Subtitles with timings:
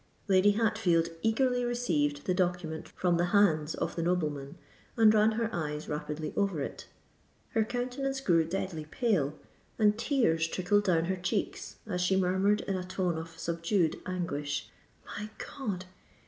[0.27, 4.57] Lady Hatfield eagerly received the document from the hands of the nobleman,
[4.97, 6.87] and ran her eyes rapidly over it.
[7.49, 9.37] Her countenance grew deadly pale,
[9.77, 14.71] and tears trickled down her cheeks, as she murmured in a tone of subdued anguish,
[15.05, 15.85] "My God!